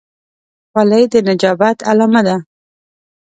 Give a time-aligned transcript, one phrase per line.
[0.71, 2.35] خولۍ د نجابت علامه ده.